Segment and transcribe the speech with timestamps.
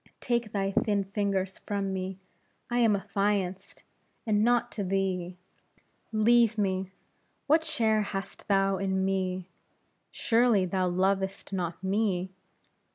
[0.19, 2.17] Take thy thin fingers from me;
[2.71, 3.83] I am affianced,
[4.25, 5.37] and not to thee.
[6.11, 6.89] Leave me!
[7.45, 9.45] what share hast thou in me?
[10.09, 12.31] Surely, thou lovest not me?